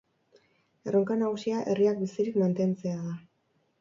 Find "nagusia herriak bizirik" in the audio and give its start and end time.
1.19-2.43